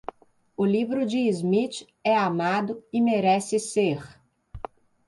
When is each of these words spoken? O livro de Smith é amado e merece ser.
O 0.57 0.65
livro 0.65 1.05
de 1.05 1.27
Smith 1.29 1.85
é 2.03 2.17
amado 2.17 2.83
e 2.91 2.99
merece 2.99 3.59
ser. 3.59 4.01